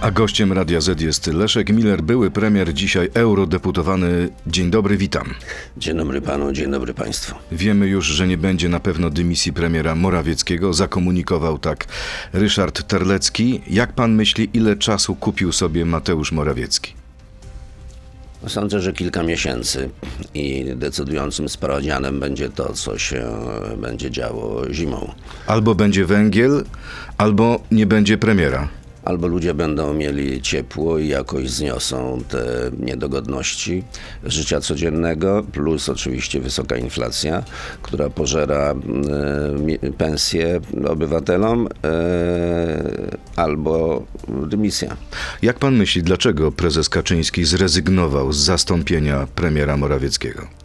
[0.00, 4.28] A gościem Radia Z jest Leszek Miller, były premier, dzisiaj eurodeputowany.
[4.46, 5.34] Dzień dobry, witam.
[5.76, 7.34] Dzień dobry panu, dzień dobry państwu.
[7.52, 10.72] Wiemy już, że nie będzie na pewno dymisji premiera Morawieckiego.
[10.72, 11.86] Zakomunikował tak
[12.32, 13.60] Ryszard Terlecki.
[13.70, 16.94] Jak pan myśli, ile czasu kupił sobie Mateusz Morawiecki?
[18.48, 19.90] Sądzę, że kilka miesięcy
[20.34, 23.24] i decydującym sprawdzianem będzie to, co się
[23.76, 25.14] będzie działo zimą.
[25.46, 26.64] Albo będzie węgiel,
[27.18, 28.68] albo nie będzie premiera.
[29.04, 33.84] Albo ludzie będą mieli ciepło i jakoś zniosą te niedogodności
[34.24, 37.44] życia codziennego, plus oczywiście wysoka inflacja,
[37.82, 38.74] która pożera
[39.82, 41.90] e, pensje obywatelom, e,
[43.36, 44.02] albo
[44.46, 44.96] dymisja.
[45.42, 50.59] Jak pan myśli, dlaczego prezes Kaczyński zrezygnował z zastąpienia premiera Morawieckiego?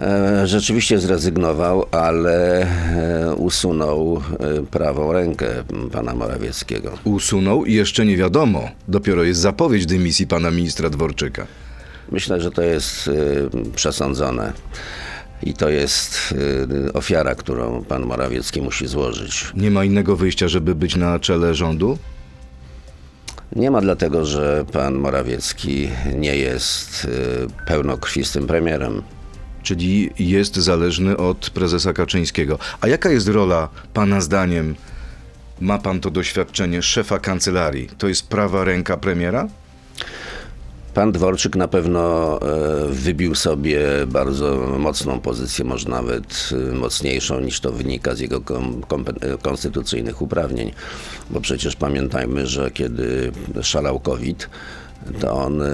[0.00, 5.46] E, rzeczywiście zrezygnował, ale e, usunął e, prawą rękę
[5.92, 6.98] pana Morawieckiego.
[7.04, 8.68] Usunął i jeszcze nie wiadomo.
[8.88, 11.46] Dopiero jest zapowiedź dymisji pana ministra Dworczyka.
[12.12, 13.10] Myślę, że to jest
[13.74, 14.52] przesądzone.
[15.42, 16.34] I to jest
[16.94, 19.52] ofiara, którą pan Morawiecki musi złożyć.
[19.54, 21.98] Nie ma innego wyjścia, żeby być na czele rządu?
[23.56, 27.06] Nie ma dlatego, że pan Morawiecki nie jest
[27.66, 29.02] pełnokrwistym premierem
[29.62, 32.58] czyli jest zależny od prezesa Kaczyńskiego.
[32.80, 34.74] A jaka jest rola pana zdaniem,
[35.60, 37.88] ma pan to doświadczenie, szefa kancelarii?
[37.98, 39.48] To jest prawa ręka premiera?
[40.94, 47.60] Pan Dworczyk na pewno e, wybił sobie bardzo mocną pozycję, może nawet e, mocniejszą niż
[47.60, 50.72] to wynika z jego e, konstytucyjnych uprawnień.
[51.30, 54.48] Bo przecież pamiętajmy, że kiedy szalał COVID,
[55.20, 55.66] to on e,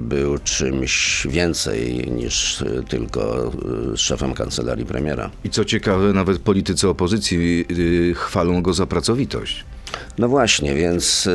[0.00, 3.52] był czymś więcej niż tylko
[3.92, 5.30] e, szefem kancelarii premiera.
[5.44, 7.64] I co ciekawe, nawet politycy opozycji
[8.10, 9.64] e, chwalą go za pracowitość.
[10.18, 11.28] No właśnie, więc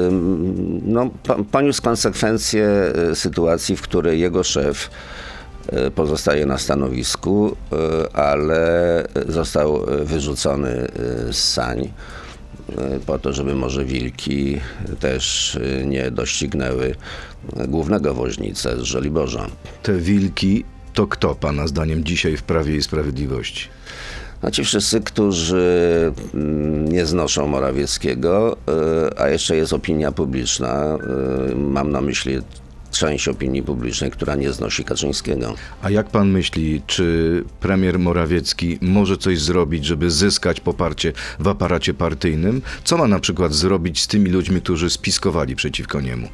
[0.81, 1.09] no,
[1.51, 4.89] poniósł konsekwencje sytuacji, w której jego szef
[5.95, 7.55] pozostaje na stanowisku,
[8.13, 10.87] ale został wyrzucony
[11.31, 11.91] z sań.
[12.77, 14.57] E, po to, żeby może wilki
[14.99, 16.95] też e, nie doścignęły
[17.67, 19.47] głównego woźnicę z Żoliborza.
[19.83, 20.63] Te wilki
[20.93, 23.67] to kto, Pana zdaniem, dzisiaj w Prawie i Sprawiedliwości?
[24.43, 30.97] No ci wszyscy, którzy mm, nie znoszą Morawieckiego, e, a jeszcze jest opinia publiczna,
[31.55, 32.37] mam na myśli
[32.99, 35.53] część opinii publicznej, która nie znosi Kaczyńskiego.
[35.81, 41.93] A jak pan myśli, czy premier Morawiecki może coś zrobić, żeby zyskać poparcie w aparacie
[41.93, 42.61] partyjnym?
[42.83, 46.29] Co ma na przykład zrobić z tymi ludźmi, którzy spiskowali przeciwko niemu?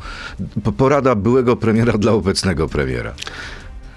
[0.78, 3.14] Porada byłego premiera dla obecnego premiera.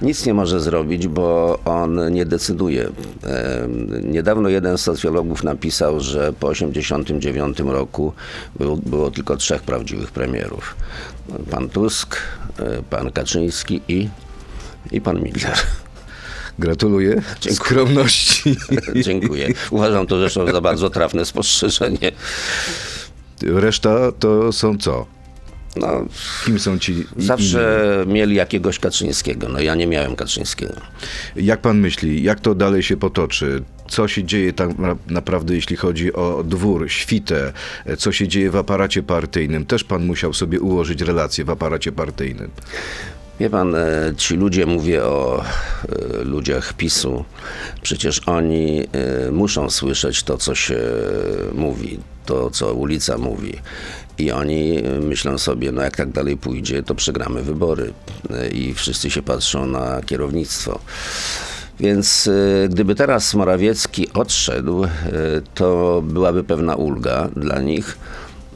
[0.03, 2.89] Nic nie może zrobić, bo on nie decyduje.
[4.03, 8.13] Niedawno jeden z socjologów napisał, że po 1989 roku
[8.59, 10.77] było, było tylko trzech prawdziwych premierów.
[11.51, 12.17] Pan Tusk,
[12.59, 14.09] e, pan Kaczyński i,
[14.91, 15.57] i pan Miller.
[16.59, 17.55] Gratuluję Dziękuję.
[17.55, 18.57] skromności.
[19.07, 19.49] Dziękuję.
[19.71, 22.13] Uważam to zresztą za bardzo trafne spostrzeżenie.
[23.43, 25.18] Reszta to są co?
[25.79, 26.07] No,
[26.45, 27.05] Kim są ci?
[27.17, 28.15] Zawsze inni?
[28.15, 29.49] mieli jakiegoś Kaczyńskiego.
[29.49, 30.75] No ja nie miałem Kaczyńskiego.
[31.37, 33.63] Jak pan myśli, jak to dalej się potoczy?
[33.89, 34.71] Co się dzieje tak
[35.09, 37.53] naprawdę, jeśli chodzi o dwór, świtę?
[37.99, 39.67] Co się dzieje w aparacie partyjnym?
[39.67, 42.51] Też pan musiał sobie ułożyć relacje w aparacie partyjnym.
[43.41, 47.25] Wie pan, e, ci ludzie, mówię o e, ludziach PiSu,
[47.83, 50.79] przecież oni e, muszą słyszeć to, co się
[51.55, 53.53] mówi, to, co ulica mówi.
[54.19, 57.93] I oni myślą sobie, no jak tak dalej pójdzie, to przegramy wybory.
[58.53, 60.81] I wszyscy się patrzą na kierownictwo.
[61.81, 62.31] Więc
[62.69, 64.87] gdyby teraz Morawiecki odszedł,
[65.55, 67.99] to byłaby pewna ulga dla nich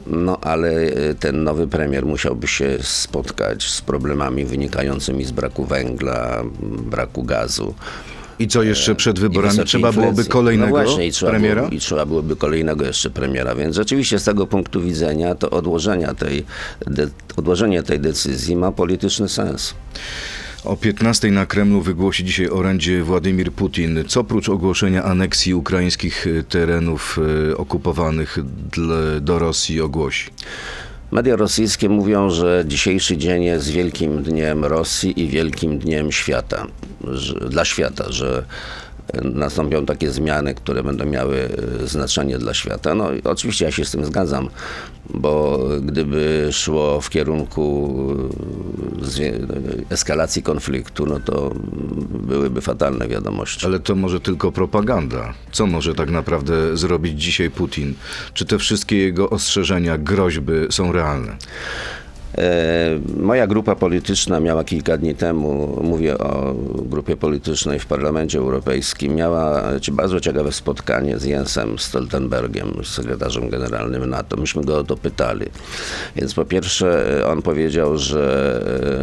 [0.07, 6.43] no ale e, ten nowy premier musiałby się spotkać z problemami wynikającymi z braku węgla,
[6.61, 7.73] braku gazu.
[8.39, 9.59] I co jeszcze przed wyborami?
[9.65, 11.61] Trzeba byłoby kolejnego no właśnie, i trzeba premiera?
[11.61, 13.55] Było, I trzeba byłoby kolejnego jeszcze premiera.
[13.55, 16.45] Więc rzeczywiście z tego punktu widzenia to odłożenia tej,
[16.87, 17.07] de,
[17.37, 19.73] odłożenie tej decyzji ma polityczny sens.
[20.65, 24.03] O 15 na Kremlu wygłosi dzisiaj orędzie Władimir Putin.
[24.07, 27.19] Co oprócz ogłoszenia aneksji ukraińskich e, terenów
[27.51, 28.37] e, okupowanych
[29.21, 30.29] do Rosji ogłosi?
[31.11, 36.67] Media rosyjskie mówią, że dzisiejszy dzień jest wielkim dniem Rosji i wielkim dniem świata,
[37.11, 38.45] że, dla świata, że
[39.23, 41.49] nastąpią takie zmiany, które będą miały
[41.83, 42.95] e, znaczenie dla świata.
[42.95, 44.49] No oczywiście ja się z tym zgadzam,
[45.09, 47.93] bo gdyby szło w kierunku
[49.01, 49.47] e, zwie-
[49.89, 51.51] eskalacji konfliktu, no to
[52.09, 53.65] byłyby fatalne wiadomości.
[53.65, 55.33] Ale to może tylko propaganda.
[55.51, 57.93] Co może tak naprawdę zrobić dzisiaj Putin?
[58.33, 61.37] Czy te wszystkie jego ostrzeżenia, groźby są realne?
[62.37, 69.15] E, Moja grupa polityczna miała kilka dni temu, mówię o grupie politycznej w Parlamencie Europejskim,
[69.15, 74.37] miała bardzo ciekawe spotkanie z Jensem Stoltenbergiem, sekretarzem generalnym NATO.
[74.37, 75.45] Myśmy go o to pytali.
[76.15, 78.61] Więc po pierwsze e, on powiedział, że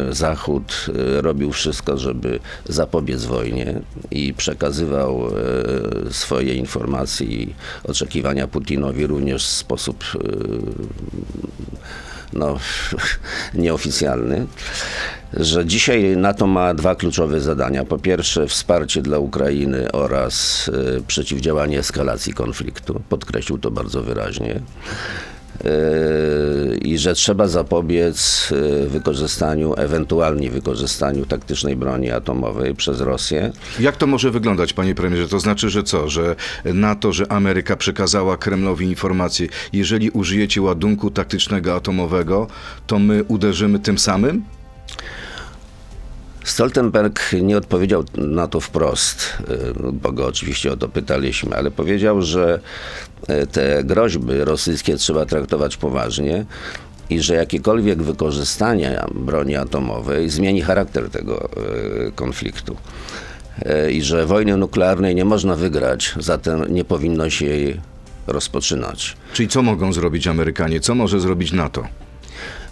[0.09, 0.85] e, Zachód
[1.21, 2.39] robił wszystko, żeby
[2.69, 3.81] zapobiec wojnie
[4.11, 5.21] i przekazywał
[6.11, 10.03] swoje informacje i oczekiwania Putinowi również w sposób
[12.33, 12.59] no,
[13.53, 14.47] nieoficjalny,
[15.33, 17.85] że dzisiaj NATO ma dwa kluczowe zadania.
[17.85, 23.01] Po pierwsze, wsparcie dla Ukrainy oraz y, przeciwdziałanie eskalacji konfliktu.
[23.09, 24.59] Podkreślił to bardzo wyraźnie.
[25.65, 33.51] Y, I że trzeba zapobiec y, wykorzystaniu, ewentualnie wykorzystaniu taktycznej broni atomowej przez Rosję.
[33.79, 35.27] Jak to może wyglądać, panie premierze?
[35.27, 36.09] To znaczy, że co?
[36.09, 36.35] Że
[36.65, 42.47] NATO, że Ameryka przekazała Kremlowi informację, jeżeli użyjecie ładunku taktycznego atomowego,
[42.87, 44.43] to my uderzymy tym samym?
[46.43, 52.21] Stoltenberg nie odpowiedział na to wprost, y, bo go oczywiście o to pytaliśmy, ale powiedział,
[52.21, 52.59] że
[53.29, 56.45] y, te groźby rosyjskie trzeba traktować poważnie
[57.09, 61.49] i że jakiekolwiek wykorzystanie broni atomowej zmieni charakter tego
[62.07, 62.75] y, konfliktu.
[63.91, 67.79] I że wojny nuklearnej nie można wygrać, zatem nie powinno się jej
[68.27, 69.17] rozpoczynać.
[69.33, 70.79] Czyli co mogą zrobić Amerykanie?
[70.79, 71.83] Co może zrobić NATO?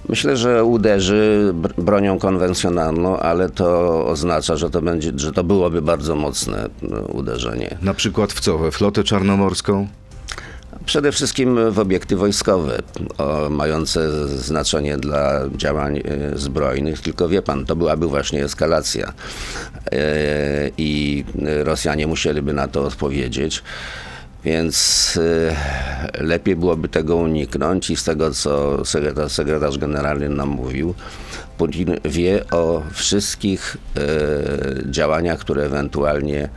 [0.09, 5.81] Myślę, że uderzy br- bronią konwencjonalną, ale to oznacza, że to, będzie, że to byłoby
[5.81, 7.77] bardzo mocne no, uderzenie.
[7.81, 8.57] Na przykład w co?
[8.57, 9.87] We flotę czarnomorską?
[10.85, 12.81] Przede wszystkim w obiekty wojskowe,
[13.17, 19.13] o, mające znaczenie dla działań e, zbrojnych, tylko wie pan, to byłaby właśnie eskalacja
[19.91, 21.23] E, i
[21.63, 23.63] Rosjanie musieliby na to odpowiedzieć.
[24.43, 25.19] Więc
[26.17, 30.93] e, lepiej byłoby tego uniknąć i z tego, co sekretarz, sekretarz generalny nam mówił,
[31.57, 36.49] Putin wie o wszystkich e, działaniach, które ewentualnie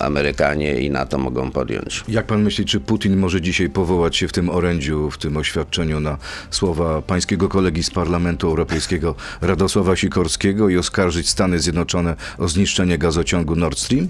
[0.00, 2.04] Amerykanie i NATO mogą podjąć.
[2.08, 6.00] Jak pan myśli, czy Putin może dzisiaj powołać się w tym orędziu, w tym oświadczeniu
[6.00, 6.18] na
[6.50, 13.56] słowa pańskiego kolegi z Parlamentu Europejskiego Radosława Sikorskiego i oskarżyć Stany Zjednoczone o zniszczenie gazociągu
[13.56, 14.08] Nord Stream?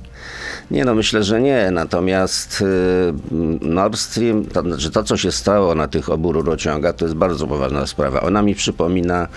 [0.71, 1.71] Nie, no myślę, że nie.
[1.71, 7.05] Natomiast y, Nord Stream, to znaczy to, co się stało na tych obu rurociągach, to
[7.05, 8.21] jest bardzo poważna sprawa.
[8.21, 9.29] Ona mi przypomina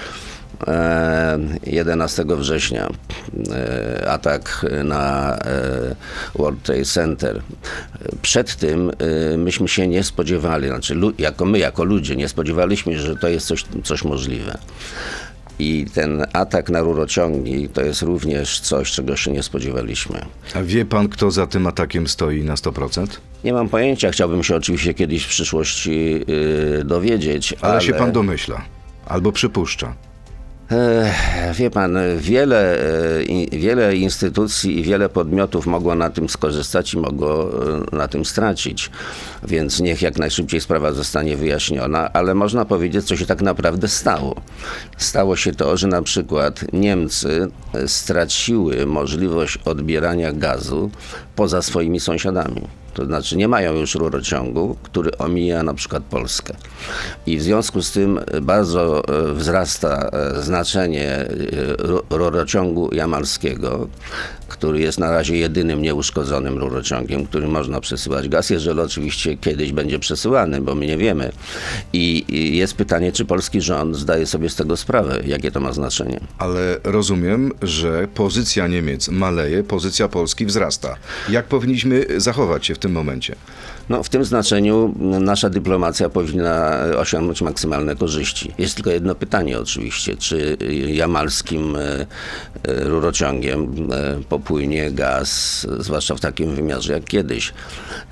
[1.65, 2.89] 11 września
[3.51, 5.95] e, atak na e,
[6.35, 7.41] World Trade Center.
[8.21, 8.91] Przed tym
[9.33, 13.47] e, myśmy się nie spodziewali, znaczy jako my, jako ludzie, nie spodziewaliśmy, że to jest
[13.47, 14.57] coś, coś możliwe.
[15.59, 20.25] I ten atak na rurociągi to jest również coś, czego się nie spodziewaliśmy.
[20.55, 23.07] A wie pan, kto za tym atakiem stoi na 100%?
[23.43, 28.11] Nie mam pojęcia, chciałbym się oczywiście kiedyś w przyszłości yy, dowiedzieć, Ale, ale, się pan
[28.11, 28.61] domyśla.
[29.05, 29.95] Albo przypuszcza.
[31.53, 32.79] Wie pan, wiele,
[33.51, 37.49] e, wiele instytucji i wiele podmiotów mogło na tym skorzystać i mogło
[37.93, 38.89] e, na tym stracić.
[39.43, 44.35] Więc niech jak najszybciej sprawa zostanie wyjaśniona, ale można powiedzieć, co się tak naprawdę stało.
[44.97, 50.91] Stało się to, że na przykład Niemcy e, straciły możliwość odbierania gazu
[51.35, 52.61] poza swoimi sąsiadami.
[52.93, 56.53] To znaczy nie mają już rurociągu, który omija na przykład Polskę.
[57.25, 59.03] I w związku z tym bardzo
[59.33, 61.27] wzrasta e, znaczenie e,
[61.77, 63.87] ru- rurociągu jamalskiego,
[64.47, 69.99] który jest na razie jedynym nieuszkodzonym rurociągiem, którym można przesyłać gaz, jeżeli oczywiście kiedyś będzie
[69.99, 71.31] przesyłany, bo my nie wiemy.
[71.93, 72.25] I
[72.57, 76.19] jest pytanie, czy polski rząd zdaje sobie z tego sprawę, jakie to ma znaczenie.
[76.37, 80.95] Ale rozumiem, że pozycja Niemiec maleje, pozycja Polski wzrasta.
[81.29, 83.35] Jak powinniśmy zachować się w tym momencie?
[83.91, 88.53] No, w tym znaczeniu nasza dyplomacja powinna osiągnąć maksymalne korzyści.
[88.57, 90.57] Jest tylko jedno pytanie oczywiście, czy
[90.87, 92.05] jamalskim e, e,
[92.63, 97.53] rurociągiem e, popłynie gaz, zwłaszcza w takim wymiarze jak kiedyś.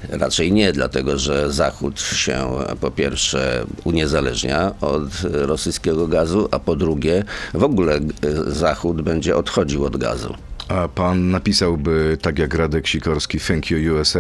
[0.09, 2.47] Raczej nie, dlatego że Zachód się
[2.81, 7.99] po pierwsze uniezależnia od rosyjskiego gazu, a po drugie w ogóle
[8.47, 10.48] Zachód będzie odchodził od gazu.
[10.69, 14.19] A pan napisałby, tak jak Radek Sikorski, Thank you USA?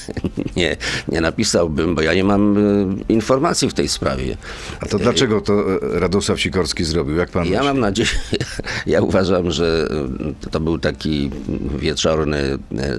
[0.56, 0.76] Nie,
[1.08, 4.36] nie napisałbym, bo ja nie mam y, informacji w tej sprawie.
[4.80, 7.16] A to dlaczego to e, Radosław Sikorski zrobił?
[7.16, 7.66] Jak pan Ja myśli?
[7.66, 8.08] mam nadzieję,
[8.86, 9.88] ja uważam, że
[10.46, 11.30] y, to był taki
[11.78, 12.38] wieczorny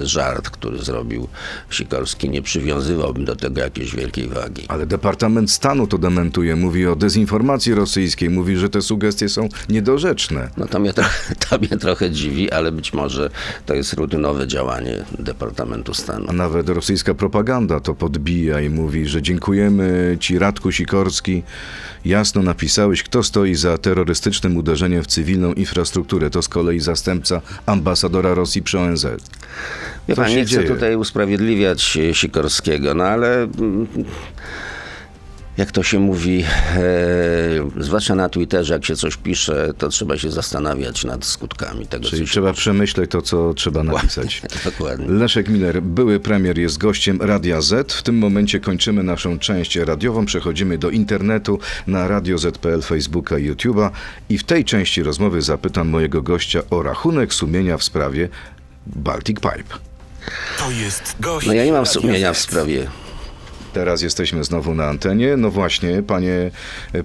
[0.01, 1.27] y, żart, który zrobił
[1.69, 2.29] Sikorski.
[2.29, 4.65] Nie przywiązywałbym do tego jakiejś wielkiej wagi.
[4.67, 6.55] Ale Departament Stanu to dementuje.
[6.55, 8.29] Mówi o dezinformacji rosyjskiej.
[8.29, 10.49] Mówi, że te sugestie są niedorzeczne.
[10.57, 13.29] No to mnie, trochę, to mnie trochę dziwi, ale być może
[13.65, 16.33] to jest rutynowe działanie Departamentu Stanu.
[16.33, 21.43] Nawet rosyjska propaganda to podbija i mówi, że dziękujemy ci Radku Sikorski.
[22.05, 26.29] Jasno napisałeś, kto stoi za terrorystycznym uderzeniem w cywilną infrastrukturę.
[26.29, 29.05] To z kolei zastępca ambasadora Rosji przy ONZ.
[30.07, 30.67] Wie pan, nie chcę dzieje?
[30.67, 33.87] tutaj usprawiedliwiać Sikorskiego, no ale mm,
[35.57, 36.43] jak to się mówi,
[36.75, 42.09] e, zwłaszcza na Twitterze, jak się coś pisze, to trzeba się zastanawiać nad skutkami tego,
[42.09, 44.41] Czyli co się trzeba przemyśleć to, co trzeba napisać.
[44.65, 45.07] Dokładnie.
[45.07, 47.93] Leszek Miller, były premier, jest gościem Radia Z.
[47.93, 53.51] W tym momencie kończymy naszą część radiową, przechodzimy do internetu na Radio Z.pl, Facebooka i
[53.51, 53.89] YouTube'a
[54.29, 58.29] i w tej części rozmowy zapytam mojego gościa o rachunek sumienia w sprawie
[58.87, 59.77] Baltic Pipe.
[60.57, 61.47] To jest gość.
[61.47, 62.87] No ja nie mam sumienia w sprawie.
[63.75, 65.37] Teraz jesteśmy znowu na antenie.
[65.37, 66.51] No właśnie, panie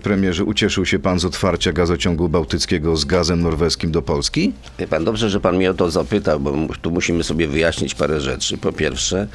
[0.02, 4.52] premierze, ucieszył się pan z otwarcia gazociągu bałtyckiego z gazem norweskim do Polski?
[4.78, 8.20] Wie pan, dobrze, że pan mnie o to zapytał, bo tu musimy sobie wyjaśnić parę
[8.20, 8.58] rzeczy.
[8.58, 9.26] Po pierwsze,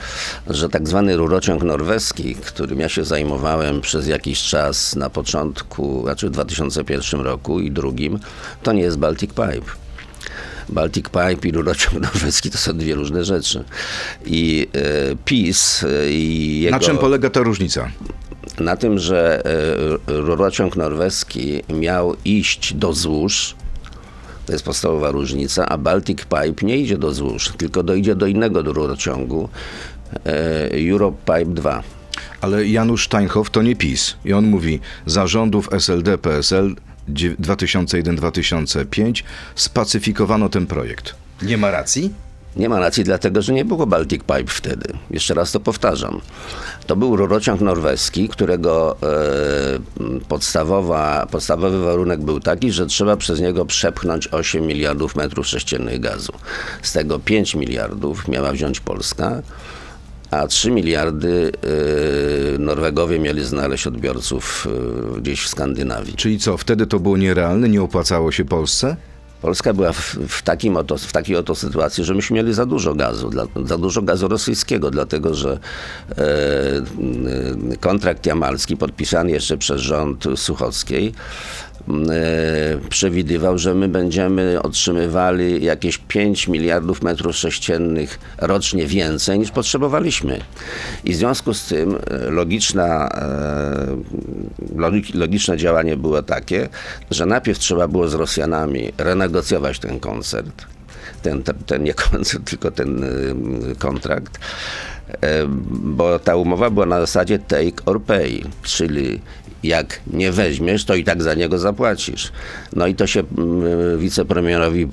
[0.50, 6.28] że tak zwany rurociąg norweski, którym ja się zajmowałem przez jakiś czas na początku, znaczy
[6.28, 8.20] w 2001 roku i drugim,
[8.64, 9.85] to nie jest Baltic Pipe.
[10.70, 13.64] Baltic Pipe i rurociąg norweski to są dwie różne rzeczy.
[14.26, 16.78] I e, PiS e, i jego...
[16.78, 17.90] Na czym polega ta różnica?
[18.60, 23.56] na tym, że e, rurociąg norweski miał iść do złóż,
[24.46, 28.62] to jest podstawowa różnica, a Baltic Pipe nie idzie do złóż, tylko dojdzie do innego
[28.62, 29.50] rurociągu,
[30.90, 31.84] Europe Pipe 2.
[32.42, 34.16] Ale Janusz Steinhoff to nie PiS.
[34.26, 36.76] I on mówi, zarządów SLD, PSL dzie-
[37.10, 39.24] 2001-2005
[39.56, 41.16] spacyfikowano ten projekt.
[41.42, 42.14] Nie ma racji?
[42.56, 44.94] Nie ma racji, dlatego że nie było Baltic Pipe wtedy.
[45.12, 46.22] Jeszcze raz to powtarzam.
[46.88, 53.66] To był rurociąg norweski, którego e, podstawowa, podstawowy warunek był taki, że trzeba przez niego
[53.66, 56.34] przepchnąć 8 miliardów metrów sześciennych gazu.
[56.82, 59.42] Z tego 5 miliardów miała wziąć Polska,
[60.42, 61.52] a 3 miliardy
[62.56, 64.68] e, Norwegowie mieli znaleźć odbiorców
[65.18, 66.14] e, gdzieś w Skandynawii.
[66.14, 68.96] Czyli co, wtedy to było nierealne, nie opłacało się Polsce?
[69.42, 72.96] Polska była w, w, takim oto, w takiej oto sytuacji, że myśmy mieli za dużo
[72.96, 75.60] gazu, dla, za dużo gazu rosyjskiego, dlatego że
[76.18, 81.14] e, kontrakt jamalski podpisany jeszcze przez rząd Suchockiej
[82.90, 90.40] przewidywał, że my będziemy otrzymywali jakieś 5 miliardów metrów sześciennych rocznie więcej niż potrzebowaliśmy.
[91.04, 93.88] I w związku z tym e, logiczna, e,
[95.14, 96.70] logiczne działanie było takie,
[97.12, 100.66] że najpierw trzeba było z Rosjanami renegocjować ten koncert,
[101.22, 103.06] ten, ten, ten nie koncert, tylko ten
[103.80, 104.40] kontrakt,
[105.22, 109.22] e, bo ta umowa była na zasadzie take or pay, czyli
[109.64, 112.32] jak nie weźmiesz, to i tak za niego zapłacisz.
[112.76, 114.88] No i to się mm, wicepremierowi y,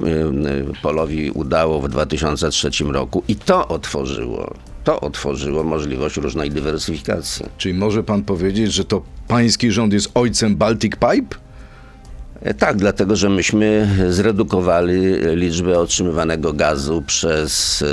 [0.82, 4.54] Polowi udało w 2003 roku i to otworzyło,
[4.84, 7.46] to otworzyło możliwość różnej dywersyfikacji.
[7.58, 11.41] Czyli może pan powiedzieć, że to pański rząd jest ojcem Baltic Pipe?
[12.42, 15.00] E, Tak, dlatego że myśmy zredukowali
[15.34, 17.84] liczbę otrzymywanego gazu przez,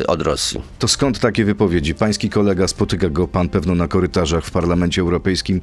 [0.00, 0.60] e, od Rosji.
[0.78, 1.94] To skąd takie wypowiedzi?
[1.94, 5.60] Pański kolega, spotyka go pan pewno na korytarzach w Parlamencie Europejskim,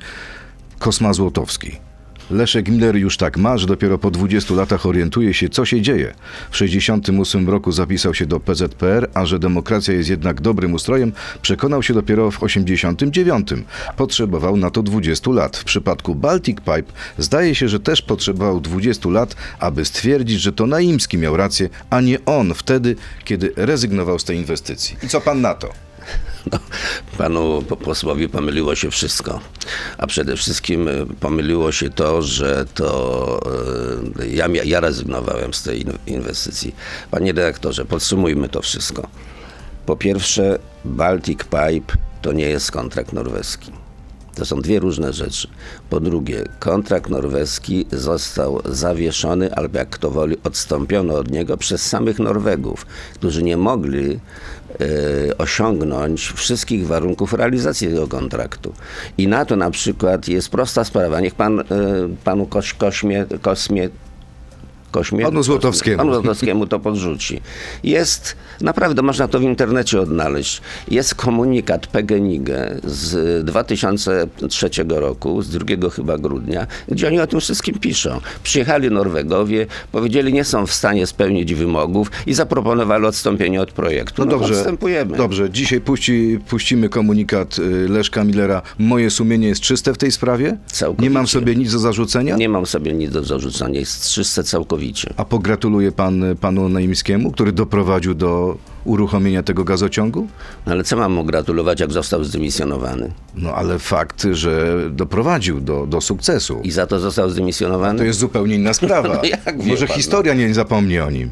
[0.79, 1.86] Kosma Złotowski.
[2.31, 6.13] Leszek Miller już tak ma, że dopiero po 20 latach orientuje się, co się dzieje.
[6.51, 11.83] W 68 roku zapisał się do PZPR, a że demokracja jest jednak dobrym ustrojem, przekonał
[11.83, 13.49] się dopiero w 89.
[13.97, 15.57] Potrzebował na to 20 lat.
[15.57, 20.67] W przypadku Baltic Pipe zdaje się, że też potrzebował 20 lat, aby stwierdzić, że to
[20.67, 24.97] Naimski miał rację, a nie on wtedy, kiedy rezygnował z tej inwestycji.
[25.03, 25.86] I co pan na to?
[26.51, 26.59] No,
[27.17, 29.39] panu po- posłowi pomyliło się wszystko.
[29.97, 33.39] A przede wszystkim e, pomyliło się to, że to
[34.21, 36.75] e, ja, ja rezygnowałem z tej in- inwestycji.
[37.11, 39.07] Panie redaktorze, podsumujmy to wszystko.
[39.85, 43.71] Po pierwsze, Baltic Pipe to nie jest kontrakt norweski.
[44.37, 45.47] To są dwie różne rzeczy.
[45.89, 52.19] Po drugie, kontrakt norweski został zawieszony, albo jak kto woli, odstąpiono od niego przez samych
[52.19, 54.19] Norwegów, którzy nie mogli
[54.79, 58.73] e, osiągnąć wszystkich warunków realizacji tego kontraktu.
[59.17, 61.19] I na to na przykład jest prosta sprawa.
[61.19, 61.63] Niech pan, e,
[62.23, 63.89] panu Koś, Kośmie, Kosmie
[64.97, 65.23] Kośmie.
[65.23, 65.97] Panu Złotowskiemu.
[65.97, 67.41] Panu Złotowskiemu to podrzuci.
[67.83, 72.49] Jest, naprawdę można to w internecie odnaleźć, jest komunikat PGNiG
[72.83, 78.21] z 2003 roku, z 2 chyba grudnia, gdzie oni o tym wszystkim piszą.
[78.43, 84.25] Przyjechali Norwegowie, powiedzieli, nie są w stanie spełnić wymogów i zaproponowali odstąpienie od projektu.
[84.25, 85.17] No dobrze, odstępujemy.
[85.17, 85.49] dobrze.
[85.49, 88.61] Dzisiaj puści, puścimy komunikat y, Leszka Millera.
[88.79, 90.57] Moje sumienie jest czyste w tej sprawie?
[90.67, 91.03] Całkowicie.
[91.03, 92.35] Nie mam sobie nic do zarzucenia?
[92.35, 94.86] Nie mam sobie nic do zarzucania, jest czyste całkowicie.
[95.17, 100.27] A pogratuluje pan panu Naimskiemu, który doprowadził do uruchomienia tego gazociągu?
[100.65, 103.11] No ale co mam mu gratulować, jak został zdymisjonowany?
[103.35, 106.61] No ale fakt, że doprowadził do, do sukcesu.
[106.63, 107.99] I za to został zdymisjonowany?
[107.99, 109.07] To jest zupełnie inna sprawa.
[109.07, 110.01] No jak Może pan, no.
[110.01, 111.31] historia nie zapomni o nim.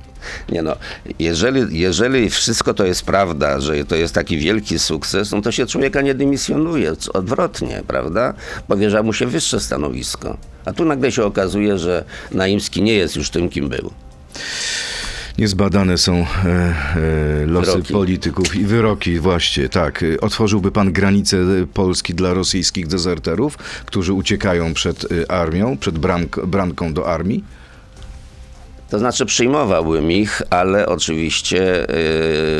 [0.50, 0.76] Nie no,
[1.20, 5.66] jeżeli, jeżeli wszystko to jest prawda, że to jest taki wielki sukces, no to się
[5.66, 8.34] człowieka nie dymisjonuje, odwrotnie, prawda?
[8.68, 10.38] Powierza mu się wyższe stanowisko.
[10.66, 13.92] A tu nagle się okazuje, że Naimski nie jest już tym, kim był.
[15.38, 17.94] Niezbadane są e, e, losy Wyroki.
[17.94, 20.06] polityków i wyroki, właśnie, tak.
[20.22, 26.94] Otworzyłby pan granice e, Polski dla rosyjskich dezerterów, którzy uciekają przed armią, przed bramk, bramką
[26.94, 27.44] do armii?
[28.90, 31.90] To znaczy przyjmowałbym ich, ale oczywiście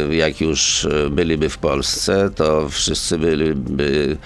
[0.10, 4.18] y, jak już y, byliby w Polsce, to wszyscy byliby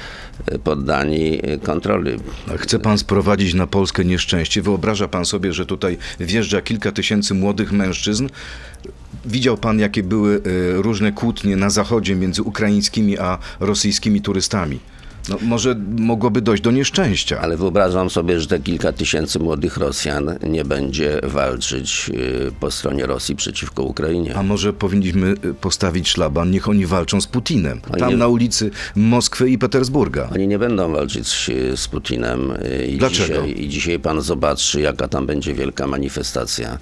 [0.51, 2.11] y, poddani y, kontroli.
[2.57, 4.61] Chce pan sprowadzić na Polskę nieszczęście?
[4.61, 8.27] Wyobraża pan sobie, że tutaj wjeżdża kilka tysięcy młodych mężczyzn?
[9.25, 14.79] Widział pan, jakie były e, różne kłótnie na zachodzie między ukraińskimi a rosyjskimi turystami?
[15.29, 17.39] No, może mogłoby dojść do nieszczęścia.
[17.41, 23.05] Ale wyobrażam sobie, że te kilka tysięcy młodych Rosjan nie będzie walczyć y, po stronie
[23.05, 24.35] Rosji przeciwko Ukrainie.
[24.35, 27.81] A może powinniśmy e, postawić szlaban, niech oni walczą z Putinem.
[27.91, 30.29] Oni Tam nie- na ulicy Moskwy i Petersburga.
[30.35, 32.51] Oni nie będą walczyć y, z Putinem.
[32.51, 33.41] y, I Dlaczego?
[33.47, 36.77] Dzisiaj, I dzisiaj pan zobaczy, jaka tam będzie wielka manifestacja.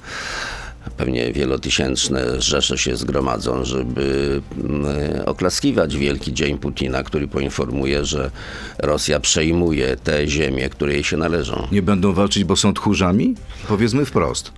[0.97, 4.85] Pewnie wielotysięczne rzesze się zgromadzą, żeby mm,
[5.25, 8.31] oklaskiwać Wielki Dzień Putina, który poinformuje, że
[8.79, 11.67] Rosja przejmuje te ziemie, które jej się należą.
[11.71, 13.35] Nie będą walczyć, bo są tchórzami?
[13.67, 14.51] Powiedzmy wprost.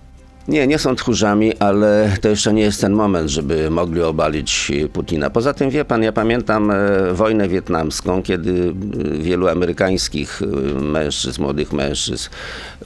[0.50, 4.88] Nie, nie są tchórzami, ale to jeszcze nie jest ten moment, żeby mogli obalić e,
[4.88, 5.30] Putina.
[5.30, 6.76] Poza tym, wie pan, ja pamiętam e,
[7.12, 10.42] wojnę wietnamską, kiedy e, wielu amerykańskich
[10.80, 12.28] mężczyzn, młodych mężczyzn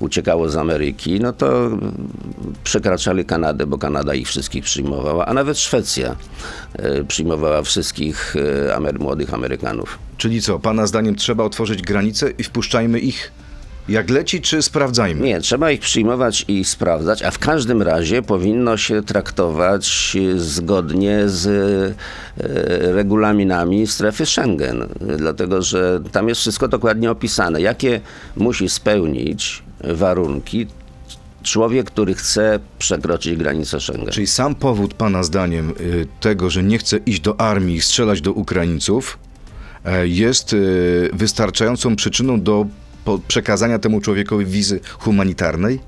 [0.00, 1.70] uciekało z Ameryki, no to
[2.64, 6.16] przekraczali Kanadę, bo Kanada ich wszystkich przyjmowała, a nawet Szwecja
[7.08, 8.34] przyjmowała wszystkich
[8.98, 9.98] młodych Amerykanów.
[10.16, 13.32] Czyli co, pana zdaniem trzeba otworzyć granice i wpuszczajmy ich
[13.88, 15.26] jak leci, czy sprawdzajmy?
[15.26, 21.46] Nie, trzeba ich przyjmować i sprawdzać, a w każdym razie powinno się traktować zgodnie z
[21.46, 28.00] e, regulaminami strefy Schengen, dlatego że tam jest wszystko dokładnie opisane, jakie
[28.36, 30.66] musi spełnić warunki
[31.42, 34.10] człowiek, który chce przekroczyć granicę Schengen.
[34.12, 38.20] Czyli sam powód pana zdaniem y, tego, że nie chce iść do armii i strzelać
[38.20, 39.18] do Ukraińców,
[39.84, 42.66] e, jest y, wystarczającą przyczyną do
[43.28, 45.80] przekazania temu człowiekowi wizy humanitarnej?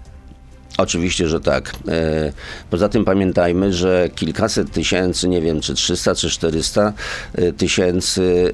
[0.79, 1.73] Oczywiście, że tak.
[1.89, 2.33] E,
[2.71, 6.93] Poza tym pamiętajmy, że kilkaset tysięcy, nie wiem czy 300 czy 400
[7.35, 8.53] e, tysięcy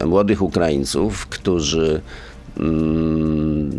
[0.00, 2.00] e, młodych Ukraińców, którzy
[2.56, 3.70] mm,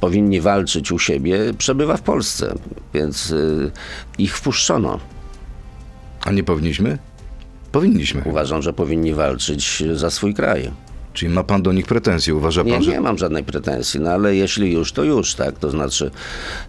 [0.00, 2.54] powinni walczyć u siebie, przebywa w Polsce,
[2.94, 3.34] więc
[4.18, 5.00] ich wpuszczono.
[6.24, 6.98] A nie powinniśmy?
[7.72, 8.22] Powinniśmy.
[8.24, 10.70] Uważam, że powinni walczyć za swój kraj.
[11.16, 12.34] Czyli ma pan do nich pretensje?
[12.34, 15.58] Uważa pan, Nie, że nie mam żadnej pretensji, no ale jeśli już, to już, tak?
[15.58, 16.10] To znaczy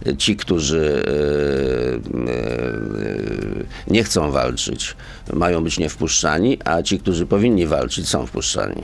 [0.05, 4.95] e, ci, którzy e, e, nie chcą walczyć,
[5.33, 8.83] mają być niewpuszczani, a ci, którzy powinni walczyć, są wpuszczani.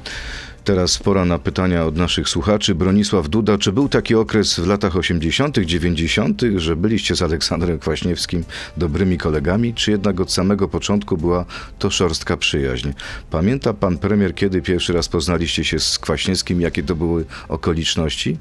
[0.63, 2.75] Teraz pora na pytania od naszych słuchaczy.
[2.75, 8.43] Bronisław Duda, czy był taki okres w latach 80., 90., że byliście z Aleksandrem Kwaśniewskim
[8.77, 11.45] dobrymi kolegami, czy jednak od samego początku była
[11.79, 12.89] to szorstka przyjaźń?
[13.31, 18.37] Pamięta pan premier, kiedy pierwszy raz poznaliście się z Kwaśniewskim, jakie to były okoliczności?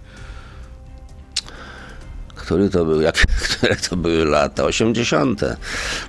[2.42, 3.14] Który to był, jak,
[3.50, 5.40] które to były lata 80.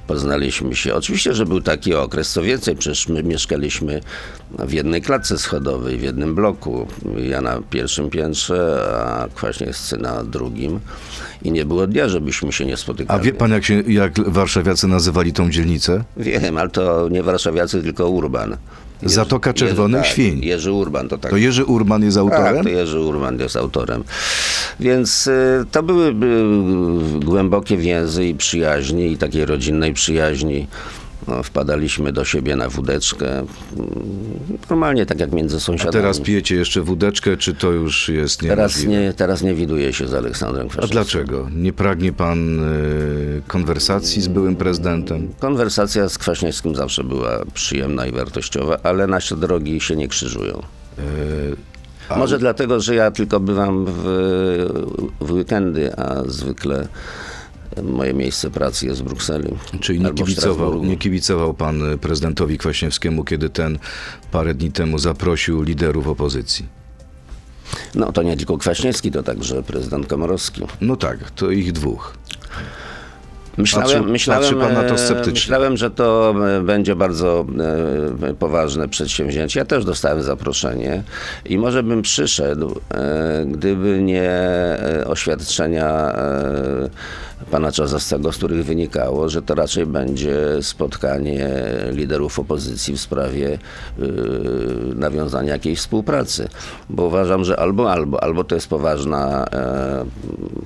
[0.07, 0.93] Poznaliśmy się.
[0.95, 2.31] Oczywiście, że był taki okres.
[2.31, 4.01] Co więcej, przecież my mieszkaliśmy
[4.59, 6.87] w jednej klatce schodowej, w jednym bloku.
[7.17, 10.79] Ja na pierwszym piętrze, a Kwaśniewscy na drugim.
[11.43, 13.23] I nie było dnia, żebyśmy się nie A spotykali.
[13.25, 16.03] wie pan, jak, się, jak warszawiacy nazywali tą dzielnicę?
[16.17, 18.57] Wiem, ale to nie warszawiacy, tylko Urban.
[19.05, 20.35] Zatoka Czerwonych Jerzy, Świń.
[20.35, 21.31] Tak, Jerzy Urban to tak.
[21.31, 22.55] To Jerzy Urban jest autorem?
[22.55, 24.03] Tak, to Jerzy Urban jest autorem.
[24.79, 26.13] Więc y, to były y,
[27.19, 30.67] głębokie więzy i przyjaźni, i takiej rodzinnej przyjaźni.
[31.27, 33.45] No, wpadaliśmy do siebie na wódeczkę.
[34.69, 35.93] Normalnie tak jak między A sąsiadami.
[35.93, 40.13] teraz pijecie jeszcze wódeczkę, czy to już jest teraz, nie, teraz nie widuję się z
[40.13, 40.93] Aleksandrem A Kwaśniewskim.
[41.01, 41.49] dlaczego?
[41.55, 45.29] Nie pragnie pan y, konwersacji z byłym prezydentem?
[45.39, 50.61] Konwersacja z Kwaśniewskim zawsze była przyjemna i wartościowa, ale nasze drogi się nie krzyżują.
[52.09, 54.03] A- Może dlatego, że ja tylko bywam w,
[55.21, 56.87] w weekendy, a zwykle
[57.83, 59.49] moje miejsce pracy jest w Brukseli.
[59.79, 63.79] Czyli nie kibicował, nie kibicował pan y, prezydentowi Kwaśniewskiemu, kiedy ten
[64.31, 66.65] parę dni temu zaprosił liderów opozycji?
[67.95, 70.61] No to nie tylko Kwaśniewski, to także prezydent Komorowski.
[70.81, 72.13] No tak, to ich dwóch.
[73.57, 77.45] Myślałem, Patrzy- myślałem, patrzy e, myślałem, że to e, będzie bardzo
[78.29, 79.59] e, poważne przedsięwzięcie.
[79.59, 81.03] Ja też dostałem zaproszenie
[81.45, 86.89] i może bym przyszedł, e, gdyby nie e, oświadczenia e,
[87.51, 91.49] pana Czazastego, z których wynikało, że to raczej będzie spotkanie
[91.91, 94.05] liderów opozycji w sprawie e,
[94.95, 96.49] nawiązania jakiejś współpracy.
[96.89, 100.05] Bo uważam, że albo, albo, albo to jest poważna e,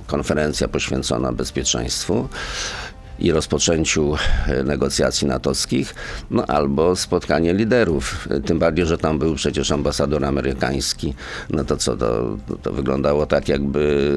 [0.06, 2.28] konferencja poświęcona bezpieczeństwu,
[3.18, 4.14] i rozpoczęciu
[4.46, 5.94] e, negocjacji natowskich,
[6.30, 8.28] no albo spotkanie liderów.
[8.46, 11.14] Tym bardziej, że tam był przecież ambasador amerykański.
[11.50, 14.12] No to co, to, to wyglądało tak, jakby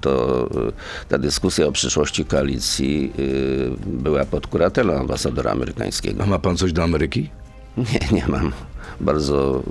[0.00, 0.72] to, e,
[1.08, 6.22] ta dyskusja o przyszłości koalicji e, była pod kuratelą ambasadora amerykańskiego.
[6.22, 7.30] A ma pan coś do Ameryki?
[7.76, 8.52] Nie, nie mam.
[9.00, 9.62] Bardzo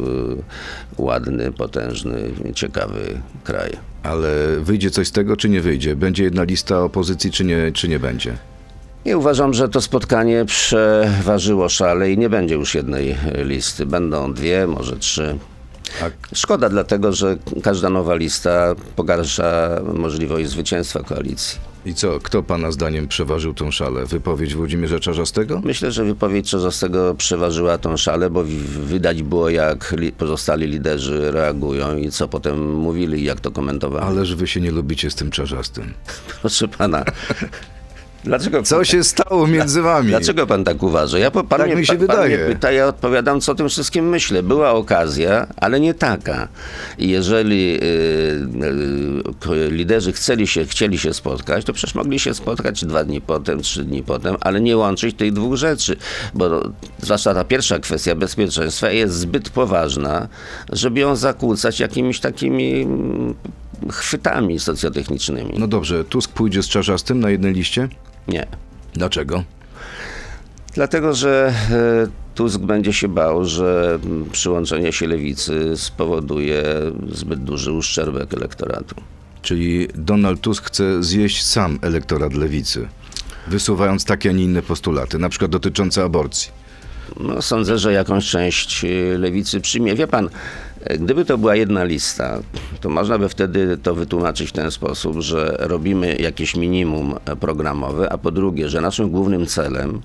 [0.97, 3.71] e, ładny, potężny, ciekawy kraj.
[4.03, 5.95] Ale wyjdzie coś z tego, czy nie wyjdzie?
[5.95, 8.38] Będzie jedna lista opozycji, czy nie, czy nie będzie?
[9.05, 13.85] I uważam, że to spotkanie przeważyło szale i nie będzie już jednej listy.
[13.85, 15.37] Będą dwie, może trzy.
[16.01, 21.59] A Szkoda, dlatego że każda nowa lista pogarsza możliwość zwycięstwa koalicji.
[21.85, 24.05] I co, kto pana zdaniem przeważył tą szalę?
[24.05, 25.61] Wypowiedź Włodzimierza Czarzastego?
[25.65, 31.31] Myślę, że wypowiedź Czarzastego przeważyła tą szalę, bo wi- widać było, jak li- pozostali liderzy
[31.31, 34.05] reagują i co potem mówili i jak to komentowali.
[34.05, 35.93] Ależ wy się nie lubicie z tym Czarzastym.
[36.41, 37.03] Proszę pana,
[38.23, 38.63] dlaczego...
[38.63, 40.07] Co się stało między wami?
[40.09, 41.19] Dlaczego pan tak uważa?
[41.19, 42.38] Ja, pan Tak mnie, mi się pan, wydaje.
[42.38, 44.43] pyta, ja odpowiadam, co o tym wszystkim myślę.
[44.43, 46.47] Była okazja, ale nie taka.
[46.97, 52.33] I jeżeli y, y, k- liderzy chcieli się, chcieli się spotkać, to przecież mogli się
[52.33, 55.95] spotkać dwa dni potem, trzy dni potem, ale nie łączyć tych dwóch rzeczy.
[56.33, 56.63] Bo
[57.01, 60.27] zwłaszcza ta pierwsza kwestia bezpieczeństwa jest zbyt poważna,
[60.71, 63.33] żeby ją zakłócać jakimiś takimi mm,
[63.91, 65.53] chwytami socjotechnicznymi.
[65.57, 67.89] No dobrze, Tusk pójdzie z Czarzastym na jednej liście?
[68.27, 68.47] Nie.
[68.93, 69.43] Dlaczego?
[70.73, 76.63] Dlatego, że e, Tusk będzie się bał, że mm, przyłączenie się lewicy spowoduje
[77.12, 78.95] zbyt duży uszczerbek elektoratu.
[79.41, 82.88] Czyli Donald Tusk chce zjeść sam elektorat lewicy,
[83.47, 86.51] wysuwając takie, a nie inne postulaty, na przykład dotyczące aborcji.
[87.19, 89.95] No, sądzę, że jakąś część e, lewicy przyjmie.
[89.95, 90.29] Wie pan,
[91.00, 92.39] gdyby to była jedna lista,
[92.82, 98.17] to można by wtedy to wytłumaczyć w ten sposób, że robimy jakieś minimum programowe, a
[98.17, 100.02] po drugie, że naszym głównym celem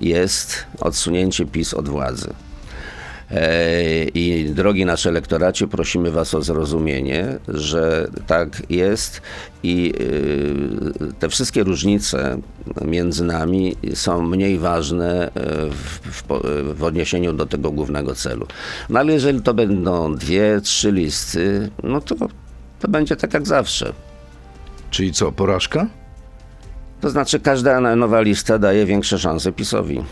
[0.00, 2.34] jest odsunięcie PiS od władzy.
[3.32, 9.22] E, I drogi nasze elektoracie, prosimy Was o zrozumienie, że tak jest
[9.62, 12.38] i y, te wszystkie różnice
[12.84, 15.30] między nami są mniej ważne e,
[15.70, 16.24] w, w,
[16.74, 18.46] w odniesieniu do tego głównego celu.
[18.88, 22.14] No ale jeżeli to będą dwie, trzy listy, no to,
[22.80, 23.92] to będzie tak jak zawsze.
[24.90, 25.86] Czyli co, porażka?
[27.00, 30.02] To znaczy każda nowa lista daje większe szanse PiSowi.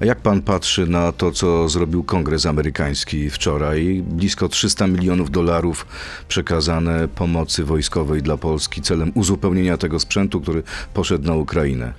[0.00, 4.02] A jak pan patrzy na to, co zrobił Kongres Amerykański wczoraj?
[4.06, 5.86] Blisko 300 milionów dolarów
[6.28, 10.62] przekazane pomocy wojskowej dla Polski celem uzupełnienia tego sprzętu, który
[10.94, 11.92] poszedł na Ukrainę.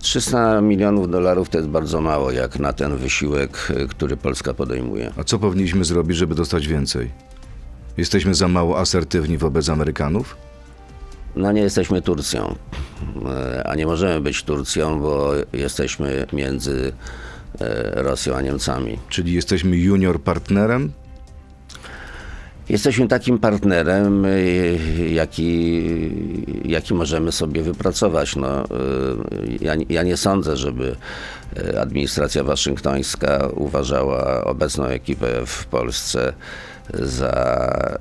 [0.00, 5.12] 300 milionów dolarów to jest bardzo mało jak na ten wysiłek, y, który Polska podejmuje.
[5.16, 7.10] A co powinniśmy zrobić, żeby dostać więcej?
[7.96, 10.36] Jesteśmy za mało asertywni wobec Amerykanów?
[11.36, 12.54] No nie jesteśmy Turcją,
[13.26, 16.92] e, a nie możemy być Turcją, bo jesteśmy między
[17.60, 18.98] e, Rosją a Niemcami.
[19.08, 20.92] Czyli jesteśmy junior partnerem?
[22.68, 24.78] Jesteśmy takim partnerem, y,
[25.12, 25.82] jaki,
[26.64, 28.36] jaki możemy sobie wypracować.
[28.36, 28.64] No,
[29.60, 30.96] ja, ja nie sądzę, żeby
[31.80, 36.32] administracja waszyngtońska uważała obecną ekipę w Polsce
[36.94, 37.98] za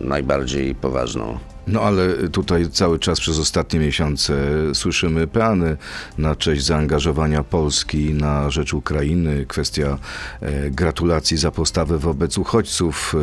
[0.00, 1.38] najbardziej poważną.
[1.66, 4.34] No ale tutaj cały czas przez ostatnie miesiące
[4.74, 5.76] słyszymy peany
[6.18, 9.98] na cześć zaangażowania Polski na rzecz Ukrainy, kwestia
[10.40, 13.14] e, gratulacji za postawę wobec uchodźców.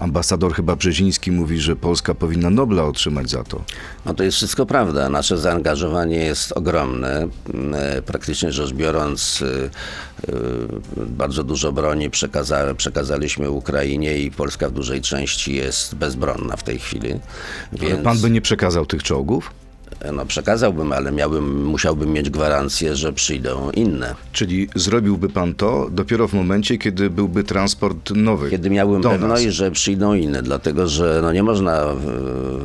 [0.00, 3.62] E, ambasador chyba Brzeziński mówi, że Polska powinna Nobla otrzymać za to.
[4.06, 5.08] No to jest wszystko prawda.
[5.08, 7.28] Nasze zaangażowanie jest ogromne.
[7.74, 9.44] E, Praktycznie rzecz biorąc,
[11.06, 16.78] bardzo dużo broni przekaza, przekazaliśmy Ukrainie i Polska w dużej części jest bezbronna w tej
[16.78, 17.14] chwili.
[17.80, 19.50] Ale Więc pan by nie przekazał tych czołgów?
[20.12, 24.14] No, przekazałbym, ale miałbym, musiałbym mieć gwarancję, że przyjdą inne.
[24.32, 28.50] Czyli zrobiłby pan to dopiero w momencie, kiedy byłby transport nowy.
[28.50, 29.54] Kiedy miałbym pewność, nas.
[29.54, 31.96] że przyjdą inne, dlatego że no, nie można e,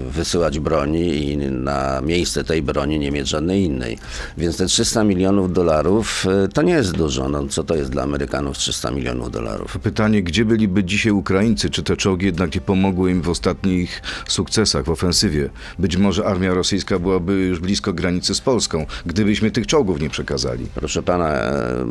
[0.10, 3.98] wysyłać broni i na miejsce tej broni nie mieć żadnej innej.
[4.38, 7.30] Więc te 300 milionów dolarów e, to nie jest dużo.
[7.30, 9.78] No, co to jest dla Amerykanów 300 milionów dolarów?
[9.84, 11.70] Pytanie, gdzie byliby dzisiaj Ukraińcy?
[11.70, 15.50] Czy te czołgi jednak nie pomogły im w ostatnich sukcesach, w ofensywie?
[15.80, 20.68] Być może armia rosyjska byłaby już blisko granicy z Polską, gdybyśmy tych czołgów nie przekazali.
[20.76, 21.86] Proszę pana, e,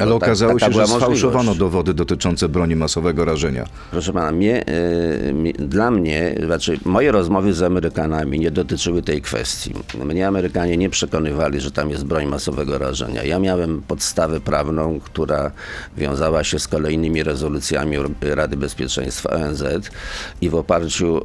[0.00, 1.58] Ale tak- okazało się, że sfałszowano możliwość.
[1.58, 3.66] dowody dotyczące broni masowego rażenia.
[3.90, 4.64] Proszę pana, mnie,
[5.32, 9.74] mi- dla mnie, znaczy moje rozmowy z Amerykanami nie dotyczyły tej kwestii.
[10.04, 13.24] Mnie Amerykanie nie przekonywali, że tam jest broń masowego rażenia.
[13.24, 15.50] Ja miałem podstawę prawną, która
[15.96, 19.64] wiązała się z kolejnymi rezolucjami Rady Bezpieczeństwa ONZ
[20.40, 21.18] i w oparciu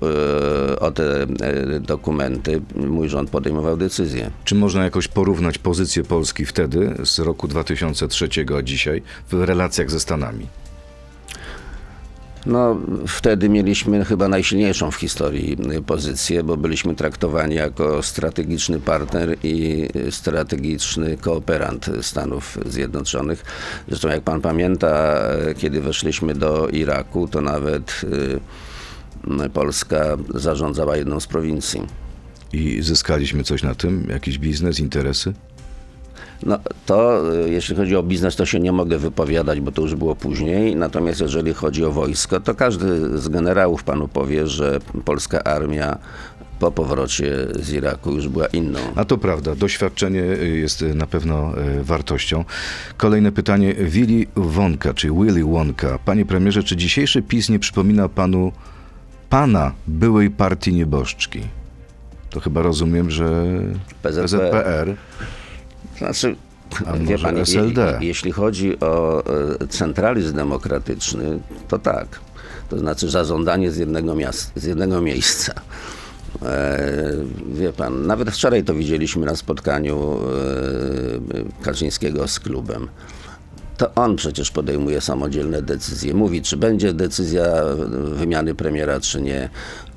[0.73, 4.31] y, o te y, dokumenty mój rząd podejmował decyzje.
[4.45, 8.20] Czy można jakoś porównać pozycję Polski wtedy, z roku 2003,
[8.57, 10.47] a dzisiaj, w relacjach ze Stanami?
[12.45, 19.87] No, wtedy mieliśmy chyba najsilniejszą w historii pozycję, bo byliśmy traktowani jako strategiczny partner i
[20.09, 23.43] strategiczny kooperant Stanów Zjednoczonych.
[23.87, 25.21] Zresztą, jak pan pamięta,
[25.57, 31.81] kiedy weszliśmy do Iraku, to nawet y, Polska zarządzała jedną z prowincji.
[32.53, 34.07] I zyskaliśmy coś na tym?
[34.09, 35.33] Jakiś biznes, interesy?
[36.43, 39.95] No to y, jeśli chodzi o biznes, to się nie mogę wypowiadać, bo to już
[39.95, 40.75] było później.
[40.75, 45.97] Natomiast jeżeli chodzi o wojsko, to każdy z generałów panu powie, że polska armia
[46.59, 48.79] po powrocie z Iraku już była inną.
[48.95, 52.45] A to prawda, doświadczenie y, jest y, na pewno wartością.
[52.97, 53.73] Kolejne pytanie.
[53.73, 55.99] Willy Wonka, czy Willy Wonka.
[56.05, 58.51] Panie premierze, czy dzisiejszy PiS nie przypomina panu
[59.29, 61.41] pana byłej partii nieboszczki?
[62.29, 63.45] To chyba rozumiem, że
[64.03, 64.23] PZPR.
[64.23, 64.95] PZPR.
[65.97, 66.35] Znaczy,
[66.99, 67.97] wie pan, je- SLD?
[68.01, 69.23] jeśli chodzi o
[69.61, 72.07] e, centralizm demokratyczny, to tak.
[72.69, 75.53] To znaczy zażądanie z jednego, miast, z jednego miejsca.
[76.41, 76.79] E,
[77.53, 80.19] wie pan, nawet wczoraj to widzieliśmy na spotkaniu
[81.59, 82.87] e, Kaczyńskiego z klubem.
[83.77, 86.13] To on przecież podejmuje samodzielne decyzje.
[86.13, 87.45] Mówi, czy będzie decyzja
[88.15, 89.49] wymiany premiera, czy nie.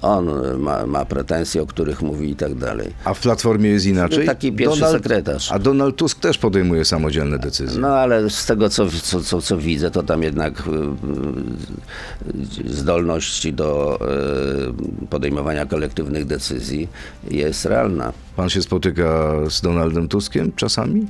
[0.05, 2.93] On ma, ma pretensje, o których mówi i tak dalej.
[3.05, 4.27] A w Platformie jest inaczej?
[4.27, 5.53] Taki pierwszy sekretarz.
[5.53, 7.81] A Donald Tusk też podejmuje samodzielne decyzje.
[7.81, 10.71] No ale z tego, co, co, co, co widzę, to tam jednak y,
[12.65, 13.99] y, zdolność do
[15.03, 16.89] y, podejmowania kolektywnych decyzji
[17.31, 18.13] jest realna.
[18.37, 21.07] Pan się spotyka z Donaldem Tuskiem czasami?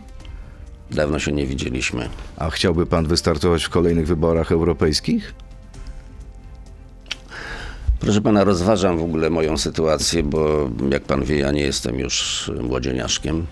[0.91, 2.09] Dawno się nie widzieliśmy.
[2.37, 5.35] A chciałby pan wystartować w kolejnych wyborach europejskich?
[8.05, 12.51] Proszę pana, rozważam w ogóle moją sytuację, bo jak pan wie, ja nie jestem już
[12.62, 13.47] młodzieniaszkiem.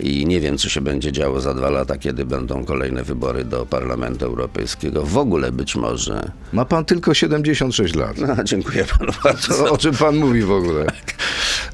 [0.00, 3.66] I nie wiem, co się będzie działo za dwa lata, kiedy będą kolejne wybory do
[3.66, 5.02] Parlamentu Europejskiego.
[5.06, 6.30] W ogóle być może.
[6.52, 8.18] Ma pan tylko 76 lat.
[8.18, 9.54] No, dziękuję panu bardzo.
[9.54, 10.86] To o czym pan mówi w ogóle?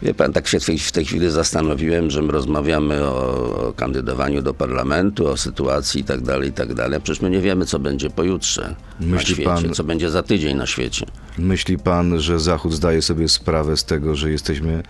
[0.03, 4.55] Wie pan, tak się w tej, chwili zastanowiłem, że my rozmawiamy o, o kandydowaniu do
[4.55, 6.69] parlamentu, o sytuacji i tak dalej, i tak
[7.03, 10.57] Przecież my nie wiemy, co będzie pojutrze na Myśli świecie, pan- co będzie za tydzień
[10.57, 11.07] na świecie.
[11.39, 14.83] Myśli pan, że Zachód zdaje sobie sprawę z tego, że jesteśmy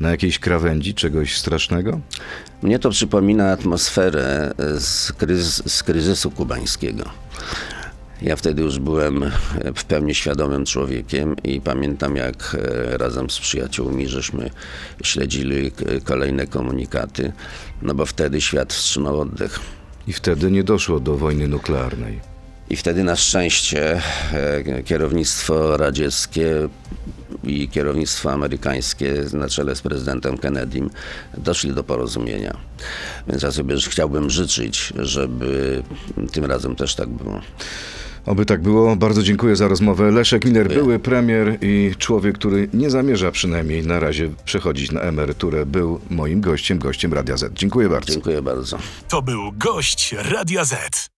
[0.00, 2.00] na jakiejś krawędzi czegoś strasznego?
[2.62, 7.04] Mnie to przypomina atmosferę z, kryzys, z kryzysu kubańskiego.
[8.22, 9.30] Ja wtedy już byłem
[9.76, 14.50] w pełni świadomym człowiekiem i pamiętam, jak e, razem z przyjaciółmi żeśmy
[15.02, 15.72] śledzili
[16.04, 17.32] kolejne komunikaty,
[17.82, 19.60] no bo wtedy świat wstrzymał oddech.
[20.06, 22.20] I wtedy nie doszło do wojny nuklearnej.
[22.70, 24.02] I wtedy na szczęście
[24.32, 26.68] e, kierownictwo radzieckie
[27.44, 30.90] i kierownictwo amerykańskie na czele z prezydentem Kennedym
[31.38, 32.56] doszli do porozumienia.
[33.28, 35.82] Więc ja sobie chciałbym życzyć, żeby
[36.32, 37.40] tym razem też tak było.
[38.26, 38.96] Oby tak było.
[38.96, 40.10] Bardzo dziękuję za rozmowę.
[40.10, 45.66] Leszek Miller, były premier i człowiek, który nie zamierza przynajmniej na razie przechodzić na emeryturę,
[45.66, 47.54] był moim gościem, gościem Radia Z.
[47.54, 48.12] Dziękuję bardzo.
[48.12, 48.78] Dziękuję bardzo.
[49.08, 51.17] To był gość Radia Z.